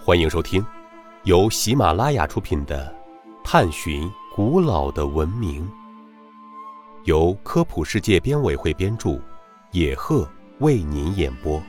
[0.00, 0.64] 欢迎收听
[1.24, 2.96] 由喜马拉雅出品的
[3.44, 5.68] 《探寻古老的文明》，
[7.04, 9.20] 由科普世界编委会编著，
[9.72, 10.26] 野鹤
[10.60, 11.62] 为您演播。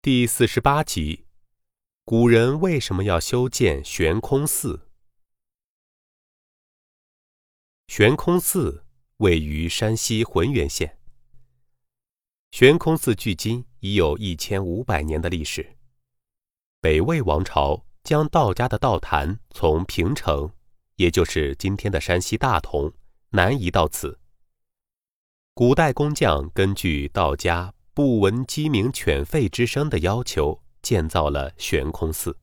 [0.00, 1.24] 第四十八集：
[2.04, 4.88] 古人为什么要修建悬空寺？
[7.88, 8.84] 悬空寺
[9.16, 10.98] 位于山西浑源县。
[12.54, 15.74] 悬空寺距今已有一千五百年的历史。
[16.80, 20.48] 北魏王朝将道家的道坛从平城，
[20.94, 22.92] 也就是今天的山西大同，
[23.30, 24.20] 南移到此。
[25.52, 32.38] 古代工匠根据道家“不闻鸡鸣犬吠之声”的要求，建造了悬空寺。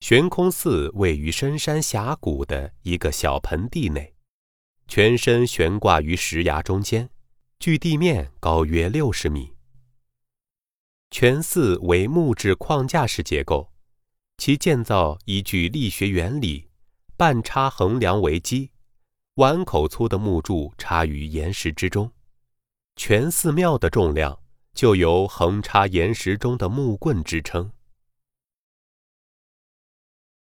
[0.00, 4.16] 悬空寺位于深山峡谷的一个小盆地内，
[4.88, 7.08] 全身悬挂于石崖中间，
[7.62, 9.52] 距地面高约六十米。
[11.10, 13.70] 全寺为木质框架式结构，
[14.38, 16.70] 其建造依据力学原理，
[17.18, 18.70] 半插横梁为基，
[19.34, 22.10] 碗口粗的木柱插于岩石之中，
[22.96, 24.40] 全寺庙的重量
[24.72, 27.70] 就由横插岩石中的木棍支撑。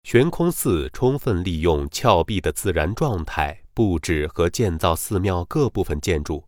[0.02, 6.46] 悬空寺充分利用峭壁的自然状态布置和建造寺庙各部分建筑，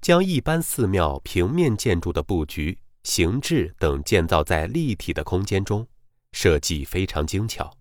[0.00, 5.86] 将一般寺庙平面建筑的布局、形制等建造在立体的空间中，
[6.32, 7.76] 设计非常精巧。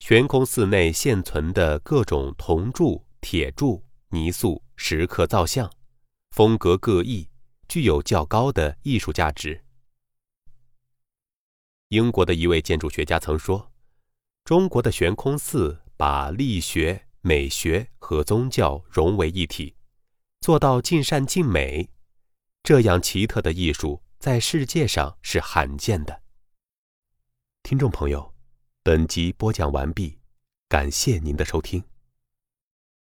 [0.00, 5.70] 悬空寺内现存的各种铜柱、铁柱、泥塑、石刻造像，
[6.30, 7.28] 风格各异，
[7.68, 9.62] 具有较高的艺术价值。
[11.88, 13.72] 英国的一位建筑学家曾说
[14.44, 19.74] ：“中国的悬空寺把力学、美学和宗教融为一体，
[20.40, 21.90] 做到尽善尽美。
[22.62, 26.22] 这样奇特的艺术在世界上是罕见的。”
[27.62, 28.34] 听众朋友，
[28.82, 30.18] 本集播讲完毕，
[30.68, 31.89] 感谢您的收听。